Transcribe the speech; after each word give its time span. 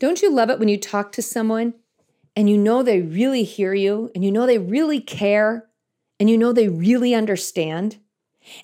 Don't 0.00 0.22
you 0.22 0.30
love 0.30 0.48
it 0.48 0.58
when 0.58 0.68
you 0.68 0.78
talk 0.78 1.12
to 1.12 1.20
someone 1.20 1.74
and 2.34 2.48
you 2.48 2.56
know 2.56 2.82
they 2.82 3.02
really 3.02 3.42
hear 3.42 3.74
you 3.74 4.10
and 4.14 4.24
you 4.24 4.32
know 4.32 4.46
they 4.46 4.56
really 4.56 4.98
care 4.98 5.68
and 6.18 6.30
you 6.30 6.38
know 6.38 6.54
they 6.54 6.68
really 6.68 7.14
understand? 7.14 7.98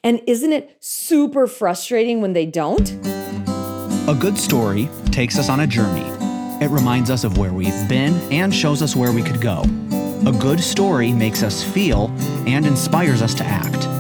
And 0.03 0.23
isn't 0.27 0.55
it 0.55 0.79
super 0.81 1.47
frustrating 1.47 2.23
when 2.23 2.33
they 2.33 2.47
don't? 2.47 2.91
A 4.09 4.17
good 4.19 4.39
story 4.39 4.89
takes 5.11 5.39
us 5.39 5.51
on 5.51 5.61
a 5.61 5.67
journey. 5.67 6.11
It 6.65 6.71
reminds 6.71 7.11
us 7.11 7.23
of 7.23 7.37
where 7.37 7.53
we've 7.53 7.87
been 7.87 8.15
and 8.33 8.55
shows 8.55 8.81
us 8.81 8.97
where 8.97 9.13
we 9.13 9.23
could 9.23 9.43
go. 9.43 9.61
A 10.27 10.33
good 10.33 10.61
story 10.61 11.13
makes 11.13 11.43
us 11.43 11.63
feel 11.63 12.07
and 12.47 12.65
inspires 12.65 13.21
us 13.21 13.35
to 13.35 13.45
act. 13.45 13.96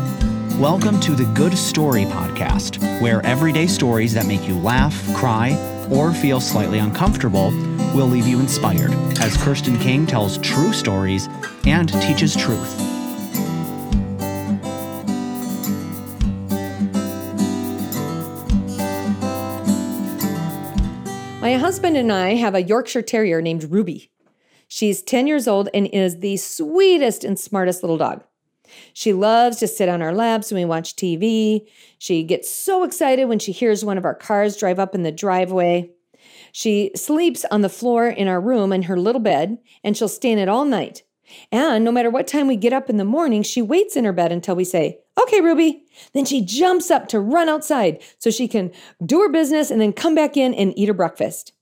Welcome 0.58 1.00
to 1.00 1.12
the 1.12 1.26
Good 1.34 1.52
Story 1.58 2.04
Podcast, 2.04 2.80
where 3.02 3.20
everyday 3.26 3.66
stories 3.66 4.14
that 4.14 4.24
make 4.24 4.48
you 4.48 4.58
laugh, 4.58 4.96
cry, 5.14 5.50
or 5.90 6.14
feel 6.14 6.40
slightly 6.40 6.78
uncomfortable 6.78 7.50
will 7.94 8.06
leave 8.06 8.26
you 8.26 8.40
inspired 8.40 8.90
as 9.20 9.36
Kirsten 9.36 9.78
King 9.78 10.06
tells 10.06 10.38
true 10.38 10.72
stories 10.72 11.28
and 11.66 11.92
teaches 12.00 12.34
truth. 12.34 12.78
My 21.42 21.58
husband 21.58 21.98
and 21.98 22.10
I 22.10 22.36
have 22.36 22.54
a 22.54 22.62
Yorkshire 22.62 23.02
Terrier 23.02 23.42
named 23.42 23.64
Ruby. 23.64 24.10
She's 24.68 25.02
10 25.02 25.26
years 25.26 25.46
old 25.46 25.68
and 25.74 25.86
is 25.88 26.20
the 26.20 26.38
sweetest 26.38 27.24
and 27.24 27.38
smartest 27.38 27.82
little 27.82 27.98
dog. 27.98 28.24
She 28.92 29.12
loves 29.12 29.58
to 29.58 29.66
sit 29.66 29.88
on 29.88 30.02
our 30.02 30.14
laps 30.14 30.50
when 30.50 30.60
we 30.60 30.64
watch 30.64 30.96
TV. 30.96 31.66
She 31.98 32.22
gets 32.22 32.52
so 32.52 32.84
excited 32.84 33.26
when 33.26 33.38
she 33.38 33.52
hears 33.52 33.84
one 33.84 33.98
of 33.98 34.04
our 34.04 34.14
cars 34.14 34.56
drive 34.56 34.78
up 34.78 34.94
in 34.94 35.02
the 35.02 35.12
driveway. 35.12 35.90
She 36.52 36.90
sleeps 36.94 37.44
on 37.50 37.60
the 37.60 37.68
floor 37.68 38.08
in 38.08 38.28
our 38.28 38.40
room 38.40 38.72
in 38.72 38.82
her 38.82 38.98
little 38.98 39.20
bed, 39.20 39.58
and 39.84 39.96
she'll 39.96 40.08
stay 40.08 40.30
in 40.30 40.38
it 40.38 40.48
all 40.48 40.64
night. 40.64 41.02
And 41.52 41.84
no 41.84 41.92
matter 41.92 42.10
what 42.10 42.26
time 42.26 42.46
we 42.46 42.56
get 42.56 42.72
up 42.72 42.88
in 42.88 42.96
the 42.96 43.04
morning, 43.04 43.42
she 43.42 43.60
waits 43.60 43.96
in 43.96 44.04
her 44.04 44.12
bed 44.12 44.32
until 44.32 44.56
we 44.56 44.64
say, 44.64 45.00
Okay, 45.20 45.40
Ruby. 45.40 45.84
Then 46.12 46.24
she 46.24 46.42
jumps 46.42 46.90
up 46.90 47.08
to 47.08 47.20
run 47.20 47.48
outside 47.48 48.02
so 48.18 48.30
she 48.30 48.48
can 48.48 48.70
do 49.04 49.20
her 49.20 49.28
business 49.28 49.70
and 49.70 49.80
then 49.80 49.92
come 49.92 50.14
back 50.14 50.36
in 50.36 50.54
and 50.54 50.72
eat 50.78 50.88
her 50.88 50.94
breakfast. 50.94 51.52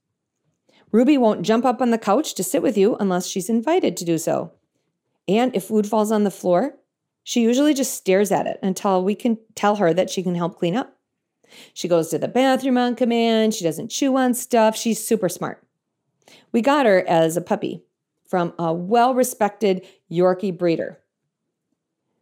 Ruby 0.93 1.19
won't 1.19 1.43
jump 1.43 1.65
up 1.65 1.81
on 1.81 1.91
the 1.91 1.99
couch 1.99 2.35
to 2.35 2.45
sit 2.45 2.63
with 2.63 2.77
you 2.77 2.97
unless 2.97 3.27
she's 3.27 3.49
invited 3.49 3.97
to 3.97 4.05
do 4.05 4.19
so. 4.19 4.53
And 5.27 5.55
if 5.55 5.65
food 5.65 5.87
falls 5.87 6.13
on 6.13 6.25
the 6.25 6.31
floor, 6.31 6.77
she 7.25 7.41
usually 7.41 7.75
just 7.75 7.95
stares 7.95 8.31
at 8.31 8.47
it 8.47 8.59
until 8.63 9.03
we 9.03 9.15
can 9.15 9.39
tell 9.55 9.77
her 9.77 9.93
that 9.93 10.11
she 10.11 10.23
can 10.23 10.35
help 10.35 10.59
clean 10.59 10.77
up. 10.77 10.97
She 11.73 11.89
goes 11.89 12.11
to 12.11 12.19
the 12.19 12.29
bathroom 12.29 12.79
on 12.79 12.95
command. 12.95 13.55
She 13.55 13.65
doesn't 13.65 13.91
chew 13.91 14.17
on 14.17 14.35
stuff. 14.35 14.77
She's 14.77 15.05
super 15.05 15.29
smart. 15.29 15.63
We 16.53 16.61
got 16.61 16.87
her 16.87 17.05
as 17.09 17.37
a 17.37 17.41
puppy 17.41 17.83
from 18.29 18.53
a 18.59 18.73
well 18.73 19.15
respected 19.15 19.87
Yorkie 20.11 20.57
breeder. 20.57 21.01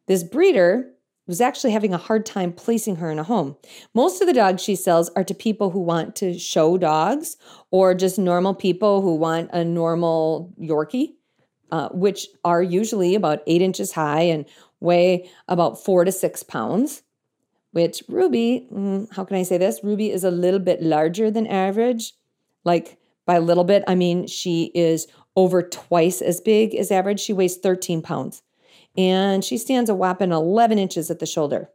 This 0.06 0.22
breeder 0.22 0.88
was 1.26 1.40
actually 1.40 1.72
having 1.72 1.94
a 1.94 1.98
hard 1.98 2.26
time 2.26 2.52
placing 2.52 2.96
her 2.96 3.10
in 3.10 3.18
a 3.18 3.24
home. 3.24 3.56
Most 3.94 4.20
of 4.20 4.26
the 4.26 4.32
dogs 4.32 4.62
she 4.62 4.74
sells 4.74 5.08
are 5.10 5.24
to 5.24 5.34
people 5.34 5.70
who 5.70 5.80
want 5.80 6.16
to 6.16 6.38
show 6.38 6.76
dogs 6.76 7.36
or 7.70 7.94
just 7.94 8.18
normal 8.18 8.54
people 8.54 9.02
who 9.02 9.14
want 9.14 9.50
a 9.52 9.64
normal 9.64 10.52
Yorkie, 10.60 11.14
uh, 11.70 11.88
which 11.90 12.26
are 12.44 12.62
usually 12.62 13.14
about 13.14 13.42
eight 13.46 13.62
inches 13.62 13.92
high 13.92 14.22
and 14.22 14.44
weigh 14.82 15.30
about 15.48 15.82
four 15.82 16.04
to 16.04 16.12
six 16.12 16.42
pounds. 16.42 17.02
Which 17.70 18.02
Ruby, 18.08 18.68
mm, 18.70 19.10
how 19.14 19.24
can 19.24 19.36
I 19.36 19.44
say 19.44 19.56
this? 19.56 19.80
Ruby 19.82 20.10
is 20.10 20.24
a 20.24 20.30
little 20.30 20.60
bit 20.60 20.82
larger 20.82 21.30
than 21.30 21.46
average. 21.46 22.12
Like 22.64 22.98
by 23.24 23.36
a 23.36 23.40
little 23.40 23.64
bit, 23.64 23.82
I 23.86 23.94
mean 23.94 24.26
she 24.26 24.70
is 24.74 25.06
over 25.36 25.62
twice 25.62 26.20
as 26.20 26.40
big 26.40 26.74
as 26.74 26.90
average. 26.90 27.20
She 27.20 27.32
weighs 27.32 27.56
13 27.56 28.02
pounds 28.02 28.42
and 28.96 29.44
she 29.44 29.56
stands 29.56 29.88
a 29.88 29.94
whopping 29.94 30.32
11 30.32 30.78
inches 30.78 31.10
at 31.10 31.18
the 31.18 31.26
shoulder. 31.26 31.70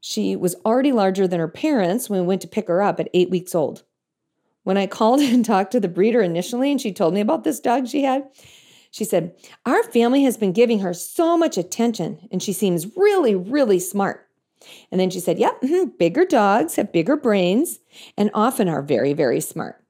She 0.00 0.34
was 0.34 0.56
already 0.64 0.92
larger 0.92 1.28
than 1.28 1.40
her 1.40 1.48
parents 1.48 2.08
when 2.08 2.20
we 2.20 2.26
went 2.26 2.40
to 2.42 2.48
pick 2.48 2.68
her 2.68 2.82
up 2.82 2.98
at 2.98 3.10
eight 3.14 3.30
weeks 3.30 3.54
old. 3.54 3.84
When 4.64 4.78
I 4.78 4.86
called 4.86 5.20
and 5.20 5.44
talked 5.44 5.72
to 5.72 5.80
the 5.80 5.88
breeder 5.88 6.22
initially 6.22 6.70
and 6.70 6.80
she 6.80 6.92
told 6.92 7.14
me 7.14 7.20
about 7.20 7.44
this 7.44 7.60
dog 7.60 7.86
she 7.86 8.02
had, 8.04 8.28
she 8.92 9.04
said, 9.04 9.34
Our 9.66 9.82
family 9.82 10.22
has 10.24 10.36
been 10.36 10.52
giving 10.52 10.80
her 10.80 10.94
so 10.94 11.36
much 11.36 11.56
attention 11.56 12.28
and 12.30 12.42
she 12.42 12.52
seems 12.52 12.94
really, 12.96 13.34
really 13.34 13.80
smart. 13.80 14.28
And 14.92 15.00
then 15.00 15.10
she 15.10 15.18
said, 15.18 15.38
Yep, 15.38 15.62
mm-hmm, 15.62 15.90
bigger 15.98 16.26
dogs 16.26 16.76
have 16.76 16.92
bigger 16.92 17.16
brains 17.16 17.80
and 18.16 18.30
often 18.34 18.68
are 18.68 18.82
very, 18.82 19.14
very 19.14 19.40
smart. 19.40 19.82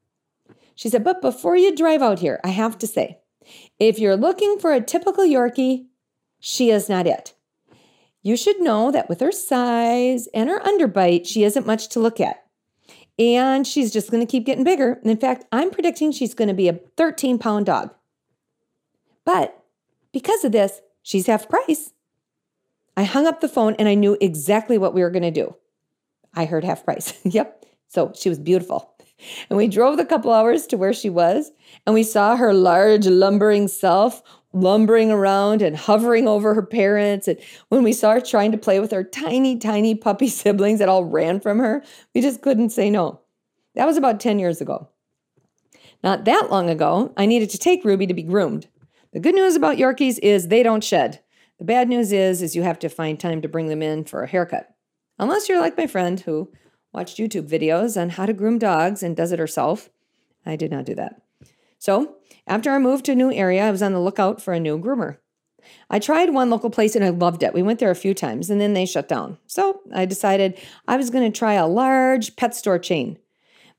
She 0.76 0.88
said, 0.88 1.02
But 1.02 1.20
before 1.20 1.56
you 1.56 1.74
drive 1.74 2.00
out 2.00 2.20
here, 2.20 2.40
I 2.44 2.48
have 2.48 2.78
to 2.78 2.86
say, 2.86 3.18
if 3.80 3.98
you're 3.98 4.16
looking 4.16 4.58
for 4.60 4.72
a 4.72 4.80
typical 4.80 5.24
Yorkie, 5.24 5.86
she 6.38 6.70
is 6.70 6.88
not 6.88 7.08
it. 7.08 7.34
You 8.22 8.36
should 8.36 8.60
know 8.60 8.92
that 8.92 9.08
with 9.08 9.18
her 9.18 9.32
size 9.32 10.28
and 10.32 10.48
her 10.48 10.60
underbite, 10.60 11.26
she 11.26 11.42
isn't 11.42 11.66
much 11.66 11.88
to 11.88 12.00
look 12.00 12.20
at. 12.20 12.44
And 13.18 13.66
she's 13.66 13.92
just 13.92 14.12
going 14.12 14.24
to 14.24 14.30
keep 14.30 14.46
getting 14.46 14.62
bigger. 14.62 15.00
In 15.02 15.16
fact, 15.16 15.44
I'm 15.50 15.72
predicting 15.72 16.12
she's 16.12 16.34
going 16.34 16.48
to 16.48 16.54
be 16.54 16.68
a 16.68 16.78
13 16.96 17.38
pound 17.38 17.66
dog. 17.66 17.92
But 19.24 19.62
because 20.12 20.44
of 20.44 20.52
this, 20.52 20.80
she's 21.02 21.26
half 21.26 21.48
price. 21.48 21.92
I 22.96 23.04
hung 23.04 23.26
up 23.26 23.40
the 23.40 23.48
phone 23.48 23.74
and 23.78 23.88
I 23.88 23.94
knew 23.94 24.16
exactly 24.20 24.78
what 24.78 24.94
we 24.94 25.02
were 25.02 25.10
going 25.10 25.22
to 25.22 25.30
do. 25.30 25.54
I 26.34 26.44
heard 26.44 26.64
half 26.64 26.84
price. 26.84 27.18
yep. 27.24 27.64
So 27.88 28.12
she 28.14 28.28
was 28.28 28.38
beautiful. 28.38 28.94
And 29.48 29.56
we 29.56 29.68
drove 29.68 29.96
the 29.96 30.04
couple 30.04 30.32
hours 30.32 30.66
to 30.68 30.76
where 30.76 30.92
she 30.92 31.08
was, 31.08 31.52
and 31.86 31.94
we 31.94 32.02
saw 32.02 32.34
her 32.34 32.52
large, 32.52 33.06
lumbering 33.06 33.68
self 33.68 34.20
lumbering 34.52 35.10
around 35.10 35.62
and 35.62 35.76
hovering 35.76 36.28
over 36.28 36.54
her 36.54 36.64
parents. 36.64 37.28
And 37.28 37.38
when 37.68 37.82
we 37.82 37.92
saw 37.92 38.12
her 38.12 38.20
trying 38.20 38.52
to 38.52 38.58
play 38.58 38.80
with 38.80 38.90
her 38.90 39.04
tiny, 39.04 39.58
tiny 39.58 39.94
puppy 39.94 40.28
siblings 40.28 40.78
that 40.78 40.88
all 40.88 41.04
ran 41.04 41.40
from 41.40 41.58
her, 41.58 41.82
we 42.14 42.20
just 42.20 42.42
couldn't 42.42 42.70
say 42.70 42.90
no. 42.90 43.20
That 43.74 43.86
was 43.86 43.96
about 43.96 44.20
10 44.20 44.38
years 44.38 44.60
ago. 44.60 44.88
Not 46.04 46.24
that 46.24 46.50
long 46.50 46.68
ago, 46.68 47.12
I 47.16 47.26
needed 47.26 47.50
to 47.50 47.58
take 47.58 47.84
Ruby 47.84 48.06
to 48.06 48.14
be 48.14 48.22
groomed. 48.22 48.68
The 49.12 49.20
good 49.20 49.34
news 49.34 49.56
about 49.56 49.76
Yorkies 49.76 50.18
is 50.22 50.48
they 50.48 50.62
don't 50.62 50.82
shed. 50.82 51.20
The 51.58 51.64
bad 51.66 51.88
news 51.88 52.12
is 52.12 52.40
is 52.40 52.56
you 52.56 52.62
have 52.62 52.78
to 52.78 52.88
find 52.88 53.20
time 53.20 53.42
to 53.42 53.48
bring 53.48 53.66
them 53.66 53.82
in 53.82 54.04
for 54.04 54.22
a 54.22 54.28
haircut. 54.28 54.74
Unless 55.18 55.48
you're 55.48 55.60
like 55.60 55.76
my 55.76 55.86
friend 55.86 56.18
who 56.18 56.50
watched 56.94 57.18
YouTube 57.18 57.48
videos 57.48 58.00
on 58.00 58.10
how 58.10 58.24
to 58.24 58.32
groom 58.32 58.58
dogs 58.58 59.02
and 59.02 59.14
does 59.14 59.30
it 59.30 59.38
herself. 59.38 59.90
I 60.46 60.56
did 60.56 60.70
not 60.70 60.86
do 60.86 60.94
that. 60.94 61.20
So, 61.78 62.16
after 62.46 62.70
I 62.70 62.78
moved 62.78 63.04
to 63.06 63.12
a 63.12 63.16
new 63.16 63.30
area, 63.32 63.66
I 63.66 63.70
was 63.70 63.82
on 63.82 63.92
the 63.92 64.00
lookout 64.00 64.40
for 64.40 64.54
a 64.54 64.60
new 64.60 64.78
groomer. 64.78 65.18
I 65.90 65.98
tried 65.98 66.30
one 66.30 66.50
local 66.50 66.70
place 66.70 66.96
and 66.96 67.04
I 67.04 67.10
loved 67.10 67.42
it. 67.42 67.54
We 67.54 67.62
went 67.62 67.78
there 67.78 67.90
a 67.90 67.96
few 67.96 68.14
times 68.14 68.50
and 68.50 68.60
then 68.60 68.72
they 68.72 68.86
shut 68.86 69.08
down. 69.08 69.38
So, 69.46 69.80
I 69.94 70.06
decided 70.06 70.58
I 70.88 70.96
was 70.96 71.10
going 71.10 71.30
to 71.30 71.38
try 71.38 71.54
a 71.54 71.66
large 71.66 72.34
pet 72.36 72.54
store 72.54 72.78
chain 72.78 73.18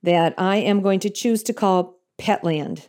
that 0.03 0.35
I 0.37 0.57
am 0.57 0.81
going 0.81 0.99
to 1.01 1.09
choose 1.09 1.41
to 1.43 1.53
call 1.53 1.99
Petland. 2.19 2.87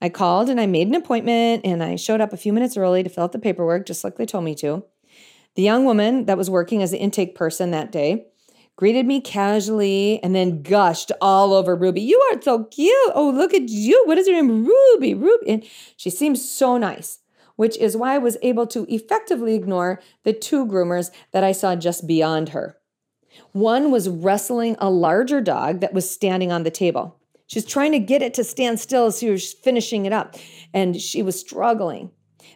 I 0.00 0.08
called 0.08 0.48
and 0.48 0.60
I 0.60 0.66
made 0.66 0.88
an 0.88 0.94
appointment 0.94 1.62
and 1.64 1.82
I 1.82 1.96
showed 1.96 2.20
up 2.20 2.32
a 2.32 2.36
few 2.36 2.52
minutes 2.52 2.76
early 2.76 3.02
to 3.02 3.08
fill 3.08 3.24
out 3.24 3.32
the 3.32 3.38
paperwork, 3.38 3.86
just 3.86 4.04
like 4.04 4.16
they 4.16 4.26
told 4.26 4.44
me 4.44 4.54
to. 4.56 4.84
The 5.54 5.62
young 5.62 5.84
woman 5.84 6.26
that 6.26 6.36
was 6.36 6.50
working 6.50 6.82
as 6.82 6.90
the 6.90 6.98
intake 6.98 7.34
person 7.34 7.70
that 7.70 7.92
day 7.92 8.26
greeted 8.76 9.06
me 9.06 9.20
casually 9.20 10.20
and 10.22 10.34
then 10.34 10.62
gushed 10.62 11.12
all 11.20 11.54
over 11.54 11.76
Ruby. 11.76 12.02
You 12.02 12.20
are 12.32 12.42
so 12.42 12.64
cute. 12.64 13.12
Oh, 13.14 13.30
look 13.30 13.54
at 13.54 13.68
you. 13.68 14.02
What 14.06 14.18
is 14.18 14.26
your 14.26 14.36
name? 14.36 14.66
Ruby. 14.66 15.14
Ruby. 15.14 15.48
And 15.48 15.64
she 15.96 16.10
seems 16.10 16.48
so 16.48 16.76
nice, 16.76 17.20
which 17.56 17.78
is 17.78 17.96
why 17.96 18.14
I 18.14 18.18
was 18.18 18.36
able 18.42 18.66
to 18.68 18.84
effectively 18.92 19.54
ignore 19.54 20.02
the 20.24 20.32
two 20.32 20.66
groomers 20.66 21.10
that 21.30 21.44
I 21.44 21.52
saw 21.52 21.76
just 21.76 22.06
beyond 22.06 22.50
her. 22.50 22.76
One 23.52 23.90
was 23.90 24.08
wrestling 24.08 24.76
a 24.78 24.90
larger 24.90 25.40
dog 25.40 25.80
that 25.80 25.94
was 25.94 26.10
standing 26.10 26.50
on 26.50 26.64
the 26.64 26.70
table. 26.70 27.20
She's 27.46 27.64
trying 27.64 27.92
to 27.92 27.98
get 27.98 28.22
it 28.22 28.34
to 28.34 28.44
stand 28.44 28.80
still 28.80 29.06
as 29.06 29.18
she 29.18 29.30
was 29.30 29.52
finishing 29.52 30.06
it 30.06 30.12
up, 30.12 30.36
and 30.72 31.00
she 31.00 31.22
was 31.22 31.38
struggling. 31.38 32.10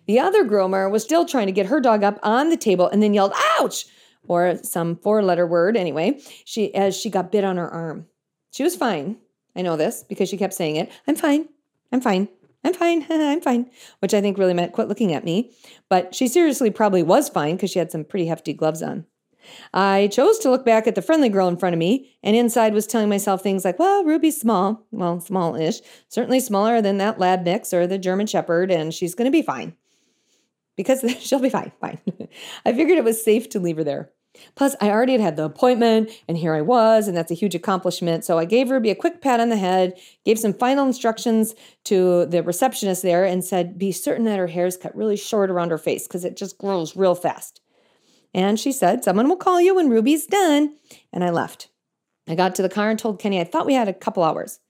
The 0.06 0.18
other 0.18 0.44
groomer 0.44 0.90
was 0.90 1.02
still 1.02 1.26
trying 1.26 1.46
to 1.46 1.52
get 1.52 1.66
her 1.66 1.80
dog 1.80 2.02
up 2.02 2.18
on 2.22 2.48
the 2.48 2.56
table 2.56 2.88
and 2.88 3.02
then 3.02 3.14
yelled, 3.14 3.32
Ouch! 3.60 3.84
Or 4.26 4.58
some 4.62 4.96
four 4.96 5.22
letter 5.22 5.46
word 5.46 5.76
anyway, 5.76 6.20
she 6.44 6.74
as 6.74 6.96
she 6.96 7.08
got 7.10 7.32
bit 7.32 7.44
on 7.44 7.56
her 7.56 7.68
arm. 7.68 8.06
She 8.50 8.62
was 8.62 8.76
fine. 8.76 9.18
I 9.56 9.62
know 9.62 9.76
this 9.76 10.04
because 10.06 10.28
she 10.28 10.36
kept 10.36 10.54
saying 10.54 10.76
it. 10.76 10.90
I'm 11.06 11.16
fine. 11.16 11.48
I'm 11.92 12.00
fine. 12.00 12.28
I'm 12.64 12.74
fine. 12.74 13.06
I'm 13.10 13.40
fine. 13.40 13.70
Which 14.00 14.14
I 14.14 14.20
think 14.20 14.38
really 14.38 14.54
meant 14.54 14.72
quit 14.72 14.88
looking 14.88 15.12
at 15.12 15.24
me. 15.24 15.52
But 15.88 16.14
she 16.14 16.28
seriously 16.28 16.70
probably 16.70 17.02
was 17.02 17.28
fine 17.28 17.56
because 17.56 17.70
she 17.70 17.78
had 17.78 17.92
some 17.92 18.04
pretty 18.04 18.26
hefty 18.26 18.52
gloves 18.52 18.82
on. 18.82 19.06
I 19.72 20.08
chose 20.12 20.38
to 20.40 20.50
look 20.50 20.64
back 20.64 20.86
at 20.86 20.94
the 20.94 21.02
friendly 21.02 21.28
girl 21.28 21.48
in 21.48 21.56
front 21.56 21.74
of 21.74 21.78
me, 21.78 22.10
and 22.22 22.36
inside 22.36 22.74
was 22.74 22.86
telling 22.86 23.08
myself 23.08 23.42
things 23.42 23.64
like, 23.64 23.78
well, 23.78 24.04
Ruby's 24.04 24.40
small. 24.40 24.86
Well, 24.90 25.20
small 25.20 25.56
ish. 25.56 25.80
Certainly 26.08 26.40
smaller 26.40 26.80
than 26.80 26.98
that 26.98 27.18
lab 27.18 27.44
mix 27.44 27.72
or 27.72 27.86
the 27.86 27.98
German 27.98 28.26
Shepherd, 28.26 28.70
and 28.70 28.92
she's 28.92 29.14
going 29.14 29.26
to 29.26 29.36
be 29.36 29.42
fine. 29.42 29.74
Because 30.76 31.04
she'll 31.20 31.40
be 31.40 31.50
fine, 31.50 31.72
fine. 31.80 31.98
I 32.64 32.72
figured 32.72 32.98
it 32.98 33.04
was 33.04 33.22
safe 33.22 33.48
to 33.50 33.60
leave 33.60 33.76
her 33.76 33.84
there. 33.84 34.12
Plus, 34.54 34.76
I 34.80 34.90
already 34.90 35.12
had 35.12 35.20
had 35.20 35.36
the 35.36 35.44
appointment, 35.44 36.10
and 36.28 36.36
here 36.36 36.54
I 36.54 36.60
was, 36.60 37.08
and 37.08 37.16
that's 37.16 37.30
a 37.30 37.34
huge 37.34 37.54
accomplishment. 37.54 38.24
So 38.24 38.38
I 38.38 38.44
gave 38.44 38.70
Ruby 38.70 38.90
a 38.90 38.94
quick 38.94 39.20
pat 39.20 39.40
on 39.40 39.48
the 39.48 39.56
head, 39.56 39.98
gave 40.24 40.38
some 40.38 40.52
final 40.52 40.86
instructions 40.86 41.54
to 41.84 42.26
the 42.26 42.42
receptionist 42.42 43.02
there, 43.02 43.24
and 43.24 43.44
said, 43.44 43.78
Be 43.78 43.92
certain 43.92 44.24
that 44.26 44.38
her 44.38 44.46
hair 44.46 44.66
is 44.66 44.76
cut 44.76 44.94
really 44.96 45.16
short 45.16 45.50
around 45.50 45.70
her 45.70 45.78
face 45.78 46.06
because 46.06 46.24
it 46.24 46.36
just 46.36 46.58
grows 46.58 46.96
real 46.96 47.14
fast. 47.14 47.60
And 48.34 48.58
she 48.58 48.72
said, 48.72 49.04
Someone 49.04 49.28
will 49.28 49.36
call 49.36 49.60
you 49.60 49.74
when 49.74 49.88
Ruby's 49.88 50.26
done. 50.26 50.76
And 51.12 51.24
I 51.24 51.30
left. 51.30 51.68
I 52.28 52.34
got 52.34 52.54
to 52.56 52.62
the 52.62 52.68
car 52.68 52.90
and 52.90 52.98
told 52.98 53.18
Kenny 53.18 53.40
I 53.40 53.44
thought 53.44 53.66
we 53.66 53.74
had 53.74 53.88
a 53.88 53.94
couple 53.94 54.22
hours. 54.22 54.60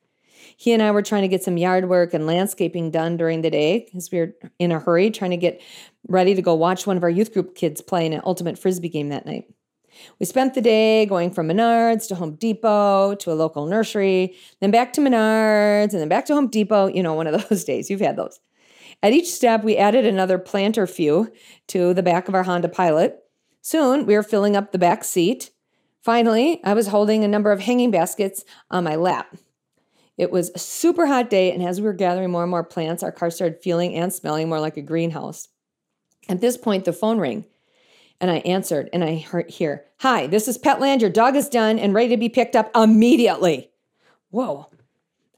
He 0.56 0.72
and 0.72 0.82
I 0.82 0.90
were 0.90 1.02
trying 1.02 1.22
to 1.22 1.28
get 1.28 1.42
some 1.42 1.56
yard 1.56 1.88
work 1.88 2.14
and 2.14 2.26
landscaping 2.26 2.90
done 2.90 3.16
during 3.16 3.42
the 3.42 3.50
day 3.50 3.84
because 3.84 4.10
we 4.10 4.18
were 4.18 4.34
in 4.58 4.72
a 4.72 4.78
hurry 4.78 5.10
trying 5.10 5.30
to 5.32 5.36
get 5.36 5.60
ready 6.08 6.34
to 6.34 6.42
go 6.42 6.54
watch 6.54 6.86
one 6.86 6.96
of 6.96 7.02
our 7.02 7.10
youth 7.10 7.32
group 7.32 7.54
kids 7.54 7.80
play 7.80 8.06
in 8.06 8.12
an 8.12 8.22
ultimate 8.24 8.58
frisbee 8.58 8.88
game 8.88 9.08
that 9.10 9.26
night. 9.26 9.44
We 10.18 10.26
spent 10.26 10.54
the 10.54 10.60
day 10.60 11.06
going 11.06 11.30
from 11.30 11.48
Menards 11.48 12.08
to 12.08 12.14
Home 12.14 12.34
Depot 12.34 13.14
to 13.16 13.32
a 13.32 13.34
local 13.34 13.66
nursery, 13.66 14.34
then 14.60 14.70
back 14.70 14.92
to 14.94 15.00
Menards, 15.00 15.92
and 15.92 16.00
then 16.00 16.08
back 16.08 16.26
to 16.26 16.34
Home 16.34 16.48
Depot. 16.48 16.86
You 16.86 17.02
know, 17.02 17.14
one 17.14 17.26
of 17.26 17.40
those 17.48 17.64
days. 17.64 17.90
You've 17.90 18.00
had 18.00 18.16
those. 18.16 18.40
At 19.02 19.12
each 19.12 19.30
step, 19.30 19.62
we 19.62 19.76
added 19.76 20.06
another 20.06 20.38
planter 20.38 20.86
few 20.86 21.32
to 21.68 21.94
the 21.94 22.02
back 22.02 22.28
of 22.28 22.34
our 22.34 22.42
Honda 22.42 22.68
Pilot. 22.68 23.18
Soon, 23.68 24.06
we 24.06 24.14
were 24.14 24.22
filling 24.22 24.56
up 24.56 24.72
the 24.72 24.78
back 24.78 25.04
seat. 25.04 25.50
Finally, 26.00 26.58
I 26.64 26.72
was 26.72 26.86
holding 26.86 27.22
a 27.22 27.28
number 27.28 27.52
of 27.52 27.60
hanging 27.60 27.90
baskets 27.90 28.42
on 28.70 28.82
my 28.82 28.94
lap. 28.94 29.36
It 30.16 30.30
was 30.30 30.50
a 30.54 30.58
super 30.58 31.04
hot 31.04 31.28
day, 31.28 31.52
and 31.52 31.62
as 31.62 31.78
we 31.78 31.86
were 31.86 31.92
gathering 31.92 32.30
more 32.30 32.44
and 32.44 32.50
more 32.50 32.64
plants, 32.64 33.02
our 33.02 33.12
car 33.12 33.30
started 33.30 33.60
feeling 33.60 33.94
and 33.94 34.10
smelling 34.10 34.48
more 34.48 34.58
like 34.58 34.78
a 34.78 34.80
greenhouse. 34.80 35.48
At 36.30 36.40
this 36.40 36.56
point, 36.56 36.86
the 36.86 36.94
phone 36.94 37.18
rang. 37.18 37.44
And 38.22 38.30
I 38.30 38.38
answered 38.38 38.88
and 38.94 39.04
I 39.04 39.18
heard 39.18 39.50
here, 39.50 39.84
Hi, 39.98 40.26
this 40.26 40.48
is 40.48 40.56
Petland. 40.56 41.02
Your 41.02 41.10
dog 41.10 41.36
is 41.36 41.50
done 41.50 41.78
and 41.78 41.92
ready 41.92 42.08
to 42.08 42.16
be 42.16 42.30
picked 42.30 42.56
up 42.56 42.70
immediately. 42.74 43.70
Whoa. 44.30 44.70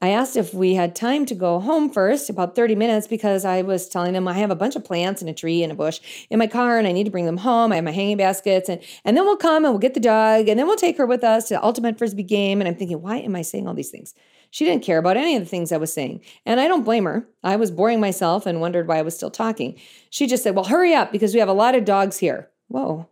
I 0.01 0.09
asked 0.09 0.35
if 0.35 0.51
we 0.51 0.73
had 0.73 0.95
time 0.95 1.27
to 1.27 1.35
go 1.35 1.59
home 1.59 1.91
first, 1.91 2.29
about 2.29 2.55
30 2.55 2.73
minutes, 2.73 3.07
because 3.07 3.45
I 3.45 3.61
was 3.61 3.87
telling 3.87 4.13
them 4.13 4.27
I 4.27 4.33
have 4.33 4.49
a 4.49 4.55
bunch 4.55 4.75
of 4.75 4.83
plants 4.83 5.21
and 5.21 5.29
a 5.29 5.33
tree 5.33 5.61
and 5.61 5.71
a 5.71 5.75
bush 5.75 5.99
in 6.31 6.39
my 6.39 6.47
car 6.47 6.79
and 6.79 6.87
I 6.87 6.91
need 6.91 7.03
to 7.03 7.11
bring 7.11 7.27
them 7.27 7.37
home. 7.37 7.71
I 7.71 7.75
have 7.75 7.83
my 7.83 7.91
hanging 7.91 8.17
baskets 8.17 8.67
and, 8.67 8.81
and 9.05 9.15
then 9.15 9.25
we'll 9.25 9.37
come 9.37 9.63
and 9.63 9.73
we'll 9.73 9.79
get 9.79 9.93
the 9.93 9.99
dog 9.99 10.47
and 10.47 10.57
then 10.57 10.65
we'll 10.65 10.75
take 10.75 10.97
her 10.97 11.05
with 11.05 11.23
us 11.23 11.49
to 11.49 11.53
the 11.53 11.63
Ultimate 11.63 11.99
Frisbee 11.99 12.23
game. 12.23 12.61
And 12.61 12.67
I'm 12.67 12.75
thinking, 12.75 13.01
why 13.01 13.17
am 13.17 13.35
I 13.35 13.43
saying 13.43 13.67
all 13.67 13.75
these 13.75 13.91
things? 13.91 14.15
She 14.49 14.65
didn't 14.65 14.83
care 14.83 14.97
about 14.97 15.17
any 15.17 15.35
of 15.35 15.43
the 15.43 15.49
things 15.49 15.71
I 15.71 15.77
was 15.77 15.93
saying. 15.93 16.21
And 16.47 16.59
I 16.59 16.67
don't 16.67 16.83
blame 16.83 17.05
her. 17.05 17.27
I 17.43 17.55
was 17.55 17.69
boring 17.69 17.99
myself 17.99 18.45
and 18.45 18.59
wondered 18.59 18.87
why 18.87 18.97
I 18.97 19.03
was 19.03 19.15
still 19.15 19.31
talking. 19.31 19.79
She 20.09 20.25
just 20.25 20.43
said, 20.43 20.55
Well, 20.55 20.65
hurry 20.65 20.93
up 20.93 21.11
because 21.11 21.33
we 21.33 21.39
have 21.39 21.47
a 21.47 21.53
lot 21.53 21.75
of 21.75 21.85
dogs 21.85 22.17
here. 22.17 22.49
Whoa. 22.67 23.07